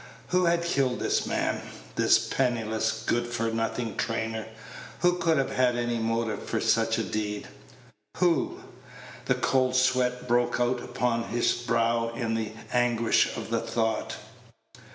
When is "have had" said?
5.37-5.75